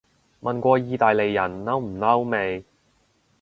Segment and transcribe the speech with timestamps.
[0.41, 2.65] 問過意大利人嬲唔嬲未